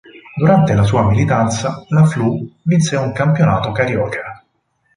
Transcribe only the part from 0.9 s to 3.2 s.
militanza la "Flu" vinse un